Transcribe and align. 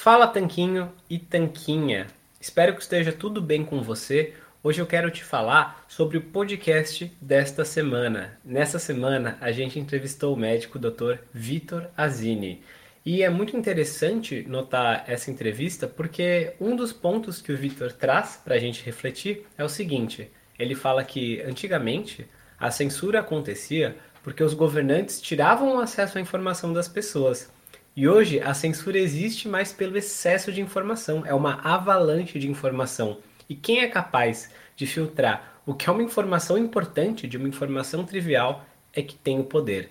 Fala 0.00 0.28
Tanquinho 0.28 0.92
e 1.10 1.18
Tanquinha. 1.18 2.06
Espero 2.40 2.72
que 2.72 2.80
esteja 2.80 3.12
tudo 3.12 3.42
bem 3.42 3.64
com 3.64 3.82
você. 3.82 4.32
Hoje 4.62 4.80
eu 4.80 4.86
quero 4.86 5.10
te 5.10 5.24
falar 5.24 5.84
sobre 5.88 6.16
o 6.16 6.22
podcast 6.22 7.12
desta 7.20 7.64
semana. 7.64 8.38
Nessa 8.44 8.78
semana 8.78 9.36
a 9.40 9.50
gente 9.50 9.76
entrevistou 9.76 10.32
o 10.32 10.36
médico 10.36 10.78
Dr. 10.78 11.16
Vitor 11.34 11.88
Azini. 11.96 12.62
E 13.04 13.24
é 13.24 13.28
muito 13.28 13.56
interessante 13.56 14.46
notar 14.48 15.02
essa 15.08 15.32
entrevista 15.32 15.88
porque 15.88 16.54
um 16.60 16.76
dos 16.76 16.92
pontos 16.92 17.42
que 17.42 17.50
o 17.50 17.56
Vitor 17.56 17.92
traz 17.92 18.40
para 18.42 18.54
a 18.54 18.58
gente 18.60 18.84
refletir 18.86 19.46
é 19.58 19.64
o 19.64 19.68
seguinte: 19.68 20.30
ele 20.56 20.76
fala 20.76 21.02
que 21.02 21.42
antigamente 21.42 22.24
a 22.56 22.70
censura 22.70 23.18
acontecia 23.18 23.96
porque 24.22 24.44
os 24.44 24.54
governantes 24.54 25.20
tiravam 25.20 25.74
o 25.74 25.80
acesso 25.80 26.18
à 26.18 26.20
informação 26.20 26.72
das 26.72 26.86
pessoas. 26.86 27.50
E 27.98 28.06
hoje 28.06 28.38
a 28.38 28.54
censura 28.54 28.96
existe 28.96 29.48
mais 29.48 29.72
pelo 29.72 29.98
excesso 29.98 30.52
de 30.52 30.60
informação, 30.60 31.26
é 31.26 31.34
uma 31.34 31.54
avalanche 31.64 32.38
de 32.38 32.48
informação. 32.48 33.18
E 33.48 33.56
quem 33.56 33.80
é 33.80 33.88
capaz 33.88 34.52
de 34.76 34.86
filtrar 34.86 35.60
o 35.66 35.74
que 35.74 35.90
é 35.90 35.92
uma 35.92 36.04
informação 36.04 36.56
importante 36.56 37.26
de 37.26 37.36
uma 37.36 37.48
informação 37.48 38.04
trivial 38.04 38.64
é 38.92 39.02
que 39.02 39.16
tem 39.16 39.40
o 39.40 39.42
poder. 39.42 39.90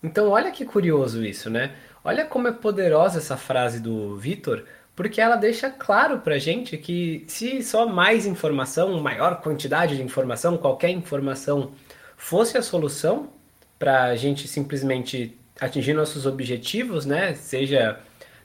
Então, 0.00 0.28
olha 0.28 0.52
que 0.52 0.64
curioso 0.64 1.24
isso, 1.24 1.50
né? 1.50 1.74
Olha 2.04 2.24
como 2.24 2.46
é 2.46 2.52
poderosa 2.52 3.18
essa 3.18 3.36
frase 3.36 3.80
do 3.80 4.16
Vitor, 4.16 4.62
porque 4.94 5.20
ela 5.20 5.34
deixa 5.34 5.68
claro 5.68 6.20
pra 6.20 6.38
gente 6.38 6.78
que 6.78 7.24
se 7.26 7.60
só 7.64 7.88
mais 7.88 8.24
informação, 8.24 9.00
maior 9.00 9.40
quantidade 9.40 9.96
de 9.96 10.02
informação, 10.04 10.56
qualquer 10.56 10.90
informação 10.90 11.72
fosse 12.16 12.56
a 12.56 12.62
solução 12.62 13.32
para 13.80 14.04
a 14.04 14.14
gente 14.14 14.46
simplesmente 14.46 15.37
atingir 15.60 15.94
nossos 15.94 16.26
objetivos, 16.26 17.06
né? 17.06 17.34
Seja 17.34 17.98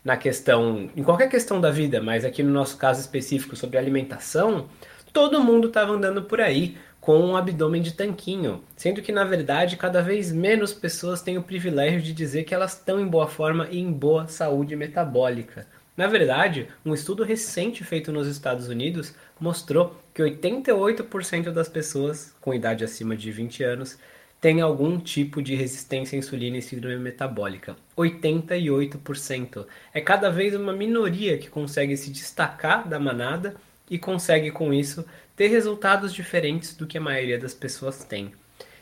na 0.03 0.18
questão, 0.18 0.90
em 0.96 1.03
qualquer 1.03 1.29
questão 1.29 1.62
da 1.62 1.72
vida, 1.72 2.01
mas 2.01 2.25
aqui 2.25 2.44
no 2.44 2.51
nosso 2.51 2.78
caso 2.78 3.00
específico 3.00 3.56
sobre 3.56 3.78
alimentação, 3.78 4.68
todo 5.13 5.41
mundo 5.41 5.68
estava 5.68 5.94
andando 5.94 6.24
por 6.24 6.41
aí 6.41 6.78
com 7.00 7.19
um 7.19 7.35
abdômen 7.35 7.81
de 7.81 7.94
tanquinho, 7.94 8.63
sendo 8.75 9.01
que 9.01 9.12
na 9.12 9.24
verdade 9.24 9.78
cada 9.78 10.01
vez 10.01 10.31
menos 10.31 10.74
pessoas 10.74 11.22
têm 11.22 11.38
o 11.38 11.44
privilégio 11.44 12.01
de 12.01 12.13
dizer 12.13 12.44
que 12.44 12.56
elas 12.56 12.74
estão 12.74 13.00
em 13.00 13.07
boa 13.07 13.28
forma 13.28 13.68
e 13.69 13.80
em 13.80 13.91
boa 13.91 14.28
saúde 14.28 14.75
metabólica. 14.75 15.68
Na 15.95 16.07
verdade, 16.07 16.68
um 16.84 16.94
estudo 16.94 17.24
recente 17.24 17.84
feito 17.84 18.12
nos 18.12 18.28
Estados 18.28 18.68
Unidos 18.68 19.13
mostrou 19.40 19.95
que 20.13 20.24
88% 20.24 21.51
das 21.51 21.69
pessoas 21.69 22.34
com 22.41 22.53
idade 22.53 22.84
acima 22.84 23.16
de 23.16 23.31
20 23.31 23.63
anos 23.63 24.00
tem 24.44 24.59
algum 24.59 25.00
tipo 25.00 25.42
de 25.42 25.56
resistência 25.56 26.18
à 26.18 26.20
insulina 26.20 26.58
e 26.58 26.62
síndrome 26.62 26.98
metabólica. 26.98 27.78
88%. 27.98 29.66
É 29.94 30.02
cada 30.02 30.30
vez 30.30 30.54
uma 30.54 30.74
minoria 30.74 31.38
que 31.38 31.50
consegue 31.50 31.96
se 31.96 32.12
destacar 32.12 32.86
da 32.86 33.00
manada 33.00 33.56
e 33.90 33.98
consegue 33.98 34.52
com 34.52 34.74
isso 34.74 35.06
ter 35.34 35.48
resultados 35.48 36.14
diferentes 36.14 36.76
do 36.76 36.86
que 36.86 36.98
a 36.98 37.02
maioria 37.02 37.40
das 37.40 37.54
pessoas 37.54 38.04
tem. 38.04 38.34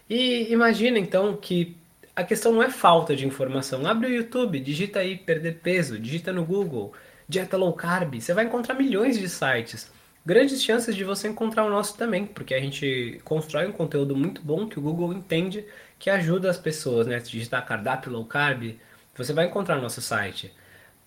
E 0.09 0.51
imagina 0.51 0.97
então 0.97 1.37
que 1.37 1.77
a 2.15 2.23
questão 2.23 2.53
não 2.53 2.63
é 2.63 2.71
falta 2.71 3.15
de 3.15 3.27
informação. 3.27 3.85
Abre 3.85 4.07
o 4.07 4.15
YouTube, 4.15 4.59
digita 4.59 4.97
aí 4.97 5.15
perder 5.15 5.59
peso, 5.61 5.99
digita 5.99 6.33
no 6.33 6.43
Google, 6.43 6.91
dieta 7.29 7.55
low 7.55 7.73
carb, 7.73 8.19
você 8.19 8.33
vai 8.33 8.45
encontrar 8.45 8.73
milhões 8.73 9.15
de 9.15 9.29
sites 9.29 9.91
grandes 10.25 10.63
chances 10.63 10.95
de 10.95 11.03
você 11.03 11.27
encontrar 11.27 11.65
o 11.65 11.69
nosso 11.69 11.97
também, 11.97 12.25
porque 12.25 12.53
a 12.53 12.59
gente 12.59 13.19
constrói 13.23 13.67
um 13.67 13.71
conteúdo 13.71 14.15
muito 14.15 14.41
bom 14.41 14.67
que 14.67 14.79
o 14.79 14.81
Google 14.81 15.13
entende 15.13 15.65
que 15.97 16.09
ajuda 16.09 16.49
as 16.49 16.57
pessoas, 16.57 17.07
né? 17.07 17.19
Digitar 17.19 17.65
cardápio 17.65 18.11
low 18.11 18.25
carb, 18.25 18.75
você 19.15 19.33
vai 19.33 19.45
encontrar 19.45 19.77
o 19.77 19.81
nosso 19.81 20.01
site. 20.01 20.53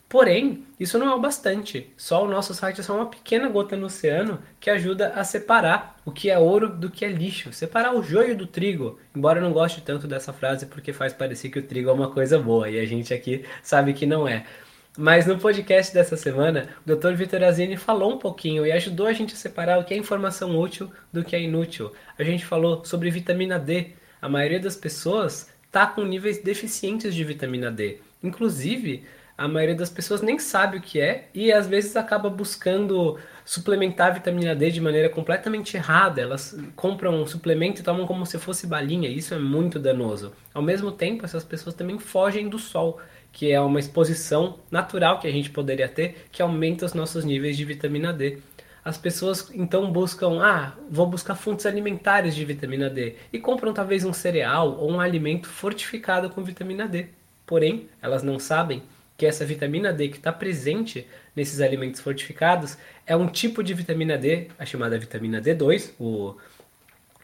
Porém, 0.09 0.65
isso 0.79 0.97
não 0.99 1.09
é 1.09 1.15
o 1.15 1.21
bastante. 1.21 1.93
Só 1.97 2.25
o 2.25 2.29
nosso 2.29 2.55
site 2.55 2.81
é 2.81 2.85
só 2.85 2.95
uma 2.95 3.11
pequena 3.11 3.49
gota 3.49 3.77
no 3.77 3.87
oceano 3.87 4.41
que 4.61 4.71
ajuda 4.71 5.09
a 5.09 5.25
separar 5.25 5.97
o 6.05 6.13
que 6.13 6.31
é 6.31 6.39
ouro 6.39 6.69
do 6.69 6.89
que 6.89 7.05
é 7.05 7.09
lixo, 7.09 7.53
separar 7.53 7.95
o 7.97 8.03
joio 8.03 8.37
do 8.37 8.47
trigo. 8.47 9.01
Embora 9.15 9.41
eu 9.41 9.43
não 9.43 9.53
goste 9.53 9.81
tanto 9.81 10.07
dessa 10.07 10.33
frase 10.33 10.67
porque 10.67 10.93
faz 10.93 11.13
parecer 11.13 11.49
que 11.49 11.59
o 11.59 11.63
trigo 11.67 11.91
é 11.91 11.93
uma 11.93 12.11
coisa 12.11 12.39
boa 12.39 12.71
e 12.71 12.79
a 12.79 12.87
gente 12.87 13.13
aqui 13.13 13.45
sabe 13.63 13.93
que 13.93 14.07
não 14.07 14.29
é. 14.29 14.47
Mas 14.97 15.27
no 15.27 15.37
podcast 15.37 15.93
dessa 15.93 16.17
semana, 16.17 16.69
o 16.87 16.95
Dr. 16.95 17.15
Vitor 17.15 17.43
Azini 17.43 17.77
falou 17.77 18.15
um 18.15 18.19
pouquinho 18.19 18.65
e 18.65 18.71
ajudou 18.71 19.09
a 19.09 19.13
gente 19.13 19.35
a 19.35 19.37
separar 19.37 19.81
o 19.81 19.85
que 19.85 19.93
é 19.93 19.97
informação 19.97 20.57
útil 20.57 20.89
do 21.13 21.25
que 21.25 21.35
é 21.35 21.43
inútil. 21.43 21.93
A 22.17 22.23
gente 22.23 22.47
falou 22.47 22.85
sobre 22.85 23.11
vitamina 23.11 23.59
D. 23.59 23.89
A 24.23 24.29
maioria 24.29 24.61
das 24.61 24.77
pessoas 24.77 25.51
está 25.67 25.85
com 25.85 26.05
níveis 26.05 26.41
deficientes 26.41 27.13
de 27.13 27.25
vitamina 27.25 27.73
D. 27.73 27.99
Inclusive, 28.23 29.05
a 29.37 29.49
maioria 29.49 29.75
das 29.75 29.91
pessoas 29.91 30.23
nem 30.23 30.39
sabe 30.39 30.77
o 30.77 30.81
que 30.81 31.01
é 31.01 31.29
e 31.35 31.53
às 31.53 31.67
vezes 31.67 31.97
acaba 31.97 32.31
buscando 32.31 33.19
suplementar 33.45 34.15
vitamina 34.15 34.55
D 34.55 34.71
de 34.71 34.81
maneira 34.81 35.09
completamente 35.09 35.77
errada. 35.77 36.23
Elas 36.23 36.57
compram 36.77 37.21
um 37.21 37.27
suplemento 37.27 37.81
e 37.81 37.85
tomam 37.85 38.07
como 38.07 38.25
se 38.25 38.39
fosse 38.39 38.65
balinha. 38.65 39.09
Isso 39.09 39.35
é 39.35 39.41
muito 39.41 39.81
danoso. 39.81 40.33
Ao 40.55 40.63
mesmo 40.63 40.93
tempo, 40.93 41.25
essas 41.25 41.43
pessoas 41.43 41.75
também 41.75 41.99
fogem 41.99 42.49
do 42.49 42.61
sol 42.61 43.01
que 43.35 43.51
é 43.51 43.61
uma 43.61 43.81
exposição 43.81 44.61
natural 44.71 45.19
que 45.19 45.27
a 45.27 45.33
gente 45.33 45.51
poderia 45.51 45.89
ter, 45.89 46.29
que 46.31 46.41
aumenta 46.41 46.87
os 46.87 46.95
nossos 46.95 47.25
níveis 47.25 47.57
de 47.57 47.65
vitamina 47.65 48.13
D. 48.13 48.39
As 48.85 48.97
pessoas 48.97 49.51
então 49.53 49.91
buscam, 49.91 50.41
ah, 50.41 50.73
vou 50.89 51.07
buscar 51.07 51.35
fontes 51.35 51.67
alimentares 51.67 52.35
de 52.35 52.45
vitamina 52.45 52.89
D 52.89 53.17
e 53.33 53.39
compram 53.41 53.75
talvez 53.75 54.05
um 54.05 54.13
cereal 54.13 54.77
ou 54.79 54.93
um 54.93 55.01
alimento 55.01 55.49
fortificado 55.49 56.31
com 56.31 56.45
vitamina 56.45 56.87
D. 56.87 57.09
Porém, 57.45 57.89
elas 58.01 58.23
não 58.23 58.39
sabem 58.39 58.83
que 59.17 59.27
essa 59.27 59.45
vitamina 59.45 59.93
D 59.93 60.09
que 60.09 60.17
está 60.17 60.33
presente 60.33 61.05
nesses 61.35 61.61
alimentos 61.61 62.01
fortificados 62.01 62.79
é 63.05 63.17
um 63.17 63.27
tipo 63.27 63.65
de 63.65 63.75
vitamina 63.75 64.17
D, 64.17 64.49
a 64.57 64.65
chamada 64.65 64.97
vitamina 64.97 65.41
D2, 65.41 65.91
o 65.99 66.37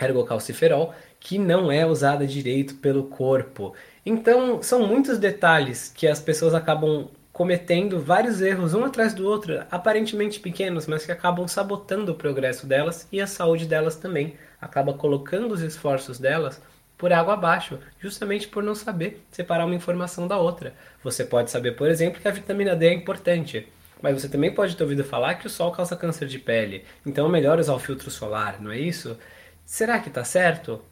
ergocalciferol, 0.00 0.92
que 1.20 1.38
não 1.38 1.70
é 1.70 1.86
usada 1.86 2.26
direito 2.26 2.76
pelo 2.76 3.04
corpo. 3.04 3.74
Então, 4.04 4.62
são 4.62 4.86
muitos 4.86 5.18
detalhes 5.18 5.92
que 5.94 6.08
as 6.08 6.18
pessoas 6.18 6.54
acabam 6.54 7.08
cometendo 7.32 8.00
vários 8.00 8.40
erros 8.40 8.74
um 8.74 8.84
atrás 8.84 9.14
do 9.14 9.26
outro, 9.26 9.62
aparentemente 9.70 10.40
pequenos, 10.40 10.86
mas 10.86 11.06
que 11.06 11.12
acabam 11.12 11.46
sabotando 11.46 12.12
o 12.12 12.14
progresso 12.14 12.66
delas 12.66 13.06
e 13.12 13.20
a 13.20 13.26
saúde 13.26 13.66
delas 13.66 13.96
também. 13.96 14.34
Acaba 14.60 14.94
colocando 14.94 15.52
os 15.52 15.60
esforços 15.60 16.18
delas 16.18 16.60
por 16.98 17.12
água 17.12 17.34
abaixo, 17.34 17.78
justamente 17.98 18.46
por 18.48 18.62
não 18.62 18.74
saber 18.74 19.24
separar 19.30 19.64
uma 19.64 19.74
informação 19.74 20.26
da 20.26 20.36
outra. 20.36 20.74
Você 21.02 21.24
pode 21.24 21.50
saber, 21.50 21.72
por 21.72 21.88
exemplo, 21.88 22.20
que 22.20 22.28
a 22.28 22.32
vitamina 22.32 22.76
D 22.76 22.88
é 22.88 22.92
importante, 22.92 23.66
mas 24.02 24.20
você 24.20 24.28
também 24.28 24.52
pode 24.52 24.76
ter 24.76 24.82
ouvido 24.82 25.04
falar 25.04 25.36
que 25.36 25.46
o 25.46 25.50
sol 25.50 25.72
causa 25.72 25.96
câncer 25.96 26.28
de 26.28 26.38
pele, 26.38 26.84
então 27.06 27.26
é 27.26 27.30
melhor 27.30 27.58
usar 27.58 27.74
o 27.74 27.78
filtro 27.78 28.10
solar, 28.10 28.60
não 28.60 28.70
é 28.70 28.78
isso? 28.78 29.16
Será 29.64 29.98
que 29.98 30.08
está 30.08 30.24
certo? 30.24 30.82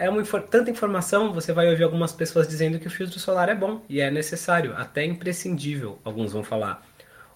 É 0.00 0.08
uma, 0.08 0.22
tanta 0.22 0.70
informação, 0.70 1.32
você 1.32 1.52
vai 1.52 1.68
ouvir 1.68 1.82
algumas 1.82 2.12
pessoas 2.12 2.46
dizendo 2.46 2.78
que 2.78 2.86
o 2.86 2.90
filtro 2.90 3.18
solar 3.18 3.48
é 3.48 3.54
bom 3.54 3.82
e 3.88 4.00
é 4.00 4.10
necessário, 4.12 4.72
até 4.76 5.04
imprescindível, 5.04 5.98
alguns 6.04 6.32
vão 6.32 6.44
falar. 6.44 6.86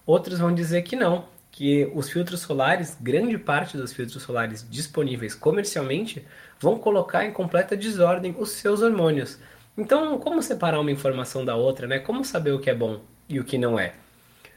Outros 0.05 0.39
vão 0.39 0.55
dizer 0.55 0.81
que 0.83 0.95
não, 0.95 1.25
que 1.51 1.91
os 1.93 2.09
filtros 2.09 2.39
solares, 2.39 2.97
grande 3.01 3.37
parte 3.37 3.75
dos 3.75 3.91
filtros 3.91 4.23
solares 4.23 4.65
disponíveis 4.69 5.35
comercialmente, 5.35 6.25
vão 6.57 6.79
colocar 6.79 7.25
em 7.25 7.33
completa 7.33 7.75
desordem 7.75 8.33
os 8.39 8.51
seus 8.51 8.81
hormônios. 8.81 9.37
Então, 9.77 10.17
como 10.17 10.41
separar 10.41 10.79
uma 10.79 10.91
informação 10.91 11.43
da 11.43 11.55
outra, 11.55 11.85
né? 11.85 11.99
Como 11.99 12.23
saber 12.23 12.53
o 12.53 12.59
que 12.59 12.69
é 12.69 12.75
bom 12.75 13.01
e 13.27 13.41
o 13.41 13.43
que 13.43 13.57
não 13.57 13.77
é? 13.77 13.93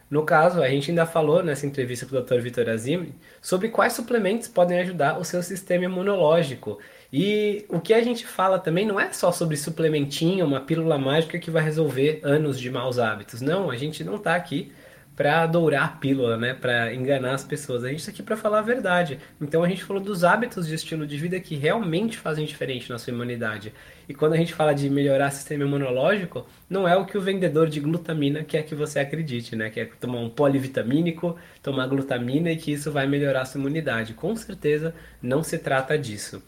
No 0.08 0.24
caso, 0.24 0.62
a 0.62 0.68
gente 0.68 0.90
ainda 0.90 1.04
falou 1.04 1.42
nessa 1.42 1.66
entrevista 1.66 2.06
com 2.06 2.16
o 2.16 2.20
Dr. 2.22 2.38
Vitor 2.40 2.68
Azimi 2.68 3.12
sobre 3.42 3.68
quais 3.70 3.92
suplementos 3.92 4.46
podem 4.46 4.78
ajudar 4.78 5.18
o 5.18 5.24
seu 5.24 5.42
sistema 5.42 5.84
imunológico. 5.84 6.78
E 7.12 7.64
o 7.68 7.80
que 7.80 7.92
a 7.92 8.02
gente 8.02 8.24
fala 8.26 8.58
também 8.58 8.86
não 8.86 9.00
é 9.00 9.12
só 9.12 9.32
sobre 9.32 9.56
suplementinho, 9.56 10.46
uma 10.46 10.60
pílula 10.60 10.96
mágica 10.96 11.38
que 11.38 11.50
vai 11.50 11.62
resolver 11.62 12.20
anos 12.22 12.58
de 12.58 12.70
maus 12.70 12.98
hábitos. 12.98 13.40
Não, 13.40 13.68
a 13.68 13.76
gente 13.76 14.04
não 14.04 14.16
está 14.16 14.36
aqui 14.36 14.72
para 15.16 15.46
dourar 15.46 15.84
a 15.84 15.88
pílula, 15.88 16.36
né, 16.36 16.52
para 16.52 16.94
enganar 16.94 17.34
as 17.34 17.42
pessoas. 17.42 17.82
A 17.82 17.88
gente 17.88 18.00
está 18.00 18.12
aqui 18.12 18.22
para 18.22 18.36
falar 18.36 18.58
a 18.58 18.62
verdade. 18.62 19.18
Então 19.40 19.64
a 19.64 19.68
gente 19.68 19.82
falou 19.82 20.02
dos 20.02 20.22
hábitos 20.22 20.66
de 20.66 20.74
estilo 20.74 21.06
de 21.06 21.16
vida 21.16 21.40
que 21.40 21.56
realmente 21.56 22.18
fazem 22.18 22.44
diferença 22.44 22.92
na 22.92 22.98
sua 22.98 23.14
imunidade. 23.14 23.72
E 24.06 24.14
quando 24.14 24.34
a 24.34 24.36
gente 24.36 24.52
fala 24.52 24.74
de 24.74 24.90
melhorar 24.90 25.28
o 25.28 25.32
sistema 25.32 25.64
imunológico, 25.64 26.46
não 26.68 26.86
é 26.86 26.94
o 26.96 27.06
que 27.06 27.16
o 27.16 27.20
vendedor 27.20 27.68
de 27.68 27.80
glutamina 27.80 28.44
quer 28.44 28.62
que 28.62 28.74
você 28.74 28.98
acredite, 29.00 29.56
né? 29.56 29.70
Que 29.70 29.80
é 29.80 29.84
tomar 29.86 30.18
um 30.18 30.28
polivitamínico, 30.28 31.36
tomar 31.62 31.86
glutamina 31.88 32.52
e 32.52 32.56
que 32.56 32.70
isso 32.70 32.92
vai 32.92 33.06
melhorar 33.06 33.40
a 33.40 33.44
sua 33.46 33.58
imunidade. 33.58 34.12
Com 34.12 34.36
certeza 34.36 34.94
não 35.22 35.42
se 35.42 35.58
trata 35.58 35.98
disso. 35.98 36.42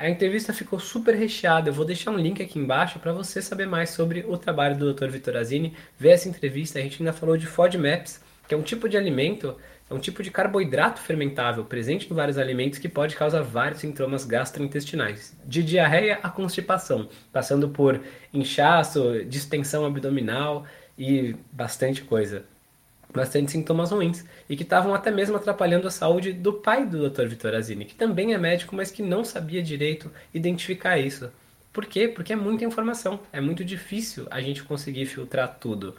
A 0.00 0.08
entrevista 0.08 0.54
ficou 0.54 0.80
super 0.80 1.14
recheada. 1.14 1.68
Eu 1.68 1.74
vou 1.74 1.84
deixar 1.84 2.10
um 2.10 2.16
link 2.16 2.42
aqui 2.42 2.58
embaixo 2.58 2.98
para 2.98 3.12
você 3.12 3.42
saber 3.42 3.66
mais 3.66 3.90
sobre 3.90 4.24
o 4.26 4.38
trabalho 4.38 4.74
do 4.74 4.94
Dr. 4.94 5.08
Vitorazini, 5.08 5.76
ver 5.98 6.12
essa 6.12 6.26
entrevista. 6.26 6.78
A 6.78 6.82
gente 6.82 7.02
ainda 7.02 7.12
falou 7.12 7.36
de 7.36 7.46
FODMAPs, 7.46 8.18
que 8.48 8.54
é 8.54 8.56
um 8.56 8.62
tipo 8.62 8.88
de 8.88 8.96
alimento, 8.96 9.54
é 9.90 9.92
um 9.92 9.98
tipo 9.98 10.22
de 10.22 10.30
carboidrato 10.30 11.02
fermentável 11.02 11.66
presente 11.66 12.10
em 12.10 12.16
vários 12.16 12.38
alimentos 12.38 12.78
que 12.78 12.88
pode 12.88 13.14
causar 13.14 13.42
vários 13.42 13.80
sintomas 13.80 14.24
gastrointestinais, 14.24 15.36
de 15.44 15.62
diarreia 15.62 16.18
a 16.22 16.30
constipação, 16.30 17.06
passando 17.30 17.68
por 17.68 18.00
inchaço, 18.32 19.22
distensão 19.26 19.84
abdominal 19.84 20.64
e 20.96 21.36
bastante 21.52 22.00
coisa 22.04 22.46
bastante 23.14 23.52
sintomas 23.52 23.90
ruins 23.90 24.24
e 24.48 24.56
que 24.56 24.62
estavam 24.62 24.94
até 24.94 25.10
mesmo 25.10 25.36
atrapalhando 25.36 25.88
a 25.88 25.90
saúde 25.90 26.32
do 26.32 26.52
pai 26.52 26.86
do 26.86 27.08
Dr. 27.08 27.26
Vitorazini, 27.26 27.84
que 27.84 27.94
também 27.94 28.34
é 28.34 28.38
médico, 28.38 28.74
mas 28.74 28.90
que 28.90 29.02
não 29.02 29.24
sabia 29.24 29.62
direito 29.62 30.10
identificar 30.32 30.98
isso. 30.98 31.30
Por 31.72 31.86
quê? 31.86 32.08
Porque 32.08 32.32
é 32.32 32.36
muita 32.36 32.64
informação, 32.64 33.20
é 33.32 33.40
muito 33.40 33.64
difícil 33.64 34.26
a 34.30 34.40
gente 34.40 34.62
conseguir 34.62 35.06
filtrar 35.06 35.58
tudo. 35.60 35.94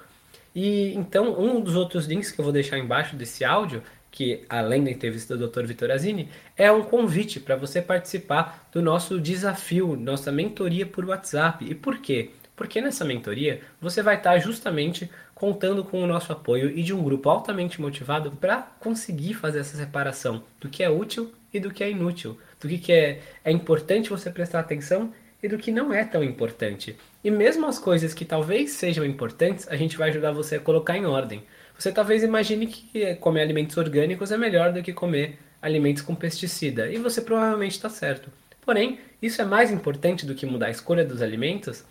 E 0.53 0.93
então, 0.95 1.39
um 1.39 1.61
dos 1.61 1.75
outros 1.75 2.05
links 2.05 2.31
que 2.31 2.39
eu 2.39 2.43
vou 2.43 2.53
deixar 2.53 2.77
embaixo 2.77 3.15
desse 3.15 3.45
áudio, 3.45 3.81
que 4.11 4.43
além 4.49 4.83
da 4.83 4.91
entrevista 4.91 5.37
do 5.37 5.47
Dr. 5.47 5.63
Vitorazini, 5.63 6.27
é 6.57 6.69
um 6.69 6.83
convite 6.83 7.39
para 7.39 7.55
você 7.55 7.81
participar 7.81 8.67
do 8.71 8.81
nosso 8.81 9.19
desafio, 9.21 9.95
nossa 9.95 10.31
mentoria 10.31 10.85
por 10.85 11.05
WhatsApp. 11.05 11.63
E 11.63 11.73
por 11.73 11.99
quê? 11.99 12.31
Porque 12.55 12.81
nessa 12.81 13.05
mentoria 13.05 13.61
você 13.79 14.01
vai 14.01 14.17
estar 14.17 14.37
justamente 14.39 15.09
contando 15.33 15.83
com 15.83 16.03
o 16.03 16.07
nosso 16.07 16.31
apoio 16.31 16.69
e 16.69 16.83
de 16.83 16.93
um 16.93 17.03
grupo 17.03 17.29
altamente 17.29 17.81
motivado 17.81 18.31
para 18.31 18.61
conseguir 18.79 19.33
fazer 19.33 19.59
essa 19.59 19.77
separação 19.77 20.43
do 20.59 20.69
que 20.69 20.83
é 20.83 20.89
útil 20.89 21.31
e 21.53 21.59
do 21.59 21.71
que 21.71 21.83
é 21.83 21.89
inútil, 21.89 22.37
do 22.59 22.67
que, 22.67 22.91
é, 22.91 23.21
é 23.43 23.51
importante 23.51 24.09
você 24.09 24.29
prestar 24.29 24.59
atenção 24.59 25.11
e 25.41 25.47
do 25.47 25.57
que 25.57 25.71
não 25.71 25.91
é 25.91 26.05
tão 26.05 26.23
importante. 26.23 26.95
E 27.23 27.31
mesmo 27.31 27.65
as 27.65 27.79
coisas 27.79 28.13
que 28.13 28.23
talvez 28.23 28.71
sejam 28.71 29.03
importantes, 29.03 29.67
a 29.67 29.75
gente 29.75 29.97
vai 29.97 30.09
ajudar 30.09 30.31
você 30.31 30.57
a 30.57 30.59
colocar 30.59 30.95
em 30.95 31.05
ordem. 31.05 31.43
Você 31.77 31.91
talvez 31.91 32.21
imagine 32.21 32.67
que 32.67 33.15
comer 33.15 33.41
alimentos 33.41 33.75
orgânicos 33.77 34.31
é 34.31 34.37
melhor 34.37 34.71
do 34.71 34.83
que 34.83 34.93
comer 34.93 35.39
alimentos 35.61 36.01
com 36.01 36.15
pesticida, 36.15 36.91
e 36.91 36.97
você 36.97 37.21
provavelmente 37.21 37.73
está 37.73 37.89
certo. 37.89 38.31
Porém, 38.63 38.99
isso 39.21 39.41
é 39.41 39.45
mais 39.45 39.71
importante 39.71 40.25
do 40.25 40.35
que 40.35 40.45
mudar 40.45 40.67
a 40.67 40.71
escolha 40.71 41.05
dos 41.05 41.21
alimentos? 41.21 41.83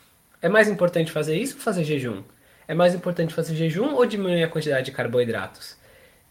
É 0.43 0.49
mais 0.49 0.69
importante 0.69 1.13
fazer 1.13 1.37
isso 1.37 1.57
ou 1.57 1.61
fazer 1.61 1.85
jejum? 1.85 2.23
É 2.67 2.75
mais 2.75 2.95
importante 2.95 3.35
fazer 3.35 3.55
jejum 3.55 3.95
ou 3.95 4.07
diminuir 4.07 4.43
a 4.43 4.49
quantidade 4.49 4.87
de 4.87 4.93
carboidratos? 4.93 5.77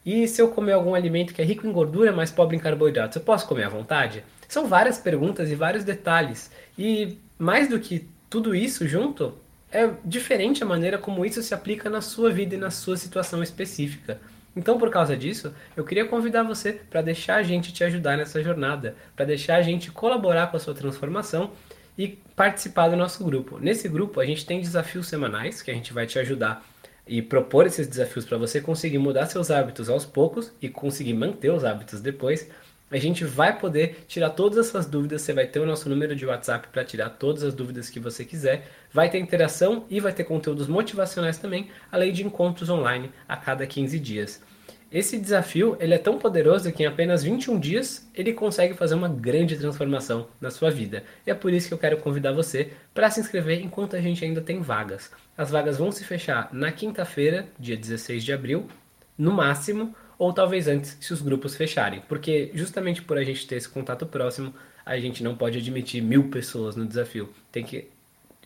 E 0.05 0.27
se 0.27 0.41
eu 0.41 0.47
comer 0.49 0.71
algum 0.71 0.95
alimento 0.95 1.33
que 1.33 1.41
é 1.41 1.45
rico 1.45 1.67
em 1.67 1.71
gordura, 1.71 2.11
mas 2.11 2.31
pobre 2.31 2.55
em 2.55 2.59
carboidratos, 2.59 3.17
eu 3.17 3.21
posso 3.21 3.47
comer 3.47 3.65
à 3.65 3.69
vontade? 3.69 4.23
São 4.47 4.67
várias 4.67 4.97
perguntas 4.97 5.51
e 5.51 5.55
vários 5.55 5.83
detalhes. 5.83 6.49
E 6.77 7.19
mais 7.37 7.67
do 7.67 7.79
que 7.79 8.07
tudo 8.29 8.55
isso 8.55 8.87
junto, 8.87 9.37
é 9.71 9.91
diferente 10.03 10.63
a 10.63 10.65
maneira 10.65 10.97
como 10.97 11.23
isso 11.23 11.43
se 11.43 11.53
aplica 11.53 11.89
na 11.89 12.01
sua 12.01 12.31
vida 12.31 12.55
e 12.55 12.57
na 12.57 12.71
sua 12.71 12.97
situação 12.97 13.43
específica. 13.43 14.19
Então, 14.55 14.79
por 14.79 14.89
causa 14.89 15.15
disso, 15.15 15.53
eu 15.77 15.83
queria 15.83 16.05
convidar 16.05 16.41
você 16.41 16.73
para 16.73 17.01
deixar 17.01 17.35
a 17.35 17.43
gente 17.43 17.71
te 17.71 17.83
ajudar 17.83 18.17
nessa 18.17 18.41
jornada, 18.41 18.95
para 19.15 19.25
deixar 19.25 19.57
a 19.57 19.61
gente 19.61 19.91
colaborar 19.91 20.47
com 20.47 20.57
a 20.57 20.59
sua 20.59 20.73
transformação 20.73 21.51
e 21.99 22.07
participar 22.33 22.87
do 22.87 22.95
nosso 22.95 23.21
grupo. 23.25 23.59
Nesse 23.59 23.89
grupo 23.89 24.21
a 24.21 24.25
gente 24.25 24.45
tem 24.45 24.61
desafios 24.61 25.09
semanais 25.09 25.61
que 25.61 25.69
a 25.69 25.73
gente 25.73 25.91
vai 25.91 26.07
te 26.07 26.17
ajudar 26.17 26.65
e 27.05 27.21
propor 27.21 27.67
esses 27.67 27.85
desafios 27.87 28.23
para 28.23 28.37
você 28.37 28.61
conseguir 28.61 28.99
mudar 28.99 29.25
seus 29.25 29.51
hábitos 29.51 29.89
aos 29.89 30.05
poucos 30.05 30.53
e 30.61 30.69
conseguir 30.69 31.13
manter 31.13 31.51
os 31.51 31.65
hábitos 31.65 31.99
depois. 31.99 32.49
A 32.89 32.97
gente 32.97 33.25
vai 33.25 33.59
poder 33.59 34.05
tirar 34.07 34.29
todas 34.29 34.69
essas 34.69 34.85
dúvidas, 34.85 35.23
você 35.23 35.33
vai 35.33 35.45
ter 35.45 35.59
o 35.59 35.65
nosso 35.65 35.89
número 35.89 36.15
de 36.15 36.25
WhatsApp 36.25 36.69
para 36.69 36.85
tirar 36.85 37.09
todas 37.09 37.43
as 37.43 37.53
dúvidas 37.53 37.89
que 37.89 37.99
você 37.99 38.23
quiser. 38.23 38.71
Vai 38.93 39.09
ter 39.09 39.19
interação 39.19 39.85
e 39.89 39.99
vai 39.99 40.13
ter 40.13 40.23
conteúdos 40.23 40.69
motivacionais 40.69 41.37
também, 41.37 41.69
além 41.91 42.13
de 42.13 42.25
encontros 42.25 42.69
online 42.69 43.11
a 43.27 43.35
cada 43.35 43.67
15 43.67 43.99
dias. 43.99 44.41
Esse 44.91 45.19
desafio 45.19 45.77
ele 45.79 45.93
é 45.93 45.99
tão 45.99 46.17
poderoso 46.17 46.71
que 46.71 46.81
em 46.81 46.87
apenas 46.87 47.21
21 47.21 47.59
dias 47.59 48.09
ele 48.13 48.33
consegue 48.33 48.73
fazer 48.73 48.95
uma 48.95 49.07
grande 49.07 49.55
transformação 49.55 50.27
na 50.41 50.49
sua 50.49 50.71
vida. 50.71 51.03
E 51.27 51.29
é 51.29 51.35
por 51.35 51.53
isso 51.53 51.67
que 51.67 51.73
eu 51.73 51.77
quero 51.77 51.97
convidar 51.97 52.31
você 52.31 52.71
para 52.91 53.09
se 53.11 53.19
inscrever 53.19 53.61
enquanto 53.61 53.95
a 53.95 54.01
gente 54.01 54.25
ainda 54.25 54.41
tem 54.41 54.61
vagas. 54.61 55.11
As 55.37 55.51
vagas 55.51 55.77
vão 55.77 55.91
se 55.91 56.03
fechar 56.03 56.49
na 56.51 56.71
quinta-feira, 56.71 57.47
dia 57.59 57.77
16 57.77 58.23
de 58.23 58.33
abril, 58.33 58.67
no 59.15 59.31
máximo, 59.31 59.93
ou 60.17 60.33
talvez 60.33 60.67
antes, 60.67 60.97
se 60.99 61.13
os 61.13 61.21
grupos 61.21 61.55
fecharem. 61.55 62.01
Porque 62.09 62.49
justamente 62.55 63.03
por 63.03 63.17
a 63.17 63.23
gente 63.23 63.45
ter 63.45 63.57
esse 63.57 63.69
contato 63.69 64.07
próximo, 64.07 64.53
a 64.83 64.97
gente 64.97 65.23
não 65.23 65.35
pode 65.35 65.59
admitir 65.59 66.01
mil 66.01 66.29
pessoas 66.29 66.75
no 66.75 66.85
desafio. 66.85 67.29
Tem 67.51 67.63
que 67.63 67.89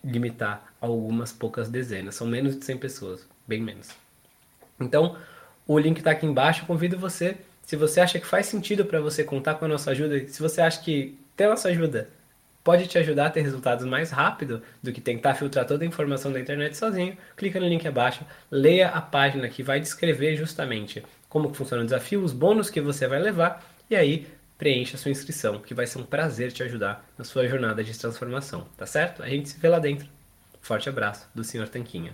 limitar 0.04 0.74
algumas 0.82 1.32
poucas 1.32 1.70
dezenas. 1.70 2.16
São 2.16 2.28
menos 2.28 2.60
de 2.60 2.66
100 2.66 2.78
pessoas, 2.78 3.26
bem 3.48 3.62
menos. 3.62 3.90
Então, 4.80 5.16
o 5.68 5.78
link 5.78 6.00
está 6.00 6.12
aqui 6.12 6.26
embaixo. 6.26 6.66
Convido 6.66 6.98
você, 6.98 7.38
se 7.66 7.76
você 7.76 8.02
acha 8.02 8.20
que 8.20 8.26
faz 8.26 8.46
sentido 8.46 8.86
para 8.86 9.00
você 9.00 9.24
contar 9.24 9.56
com 9.56 9.66
a 9.66 9.68
nossa 9.68 9.92
ajuda, 9.92 10.28
se 10.28 10.42
você 10.42 10.62
acha 10.62 10.82
que 10.82 11.18
ter 11.36 11.46
a 11.46 11.50
nossa 11.50 11.70
ajuda 11.70 12.10
pode 12.64 12.88
te 12.88 12.98
ajudar 12.98 13.28
a 13.28 13.30
ter 13.30 13.42
resultados 13.42 13.86
mais 13.86 14.10
rápido 14.10 14.62
do 14.82 14.94
que 14.94 15.02
tentar 15.02 15.36
filtrar 15.36 15.66
toda 15.66 15.84
a 15.84 15.88
informação 15.88 16.32
da 16.32 16.40
internet 16.40 16.78
sozinho, 16.78 17.18
clica 17.36 17.60
no 17.60 17.68
link 17.68 17.86
abaixo, 17.86 18.26
leia 18.50 18.88
a 18.88 19.02
página 19.02 19.50
que 19.50 19.62
vai 19.62 19.80
descrever 19.80 20.38
justamente 20.38 21.04
como 21.28 21.54
funciona 21.54 21.84
o 21.84 21.86
desafio, 21.86 22.24
os 22.24 22.32
bônus 22.32 22.70
que 22.70 22.80
você 22.80 23.08
vai 23.08 23.20
levar 23.20 23.66
e 23.90 23.96
aí 23.96 24.28
preencha 24.58 24.96
a 24.96 25.00
sua 25.00 25.12
inscrição, 25.12 25.60
que 25.60 25.74
vai 25.74 25.86
ser 25.86 26.00
um 26.00 26.06
prazer 26.06 26.52
te 26.52 26.64
ajudar 26.64 27.06
na 27.18 27.26
sua 27.26 27.48
jornada 27.48 27.84
de 27.84 27.98
transformação, 27.98 28.66
tá 28.78 28.86
certo? 28.86 29.22
A 29.22 29.28
gente 29.28 29.50
se 29.50 29.60
vê 29.60 29.68
lá 29.68 29.80
dentro. 29.80 30.08
Forte 30.62 30.88
abraço 30.88 31.28
do 31.36 31.44
Sr. 31.44 31.68
Tanquinho. 31.68 32.14